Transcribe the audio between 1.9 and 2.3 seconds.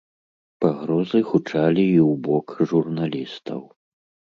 і ў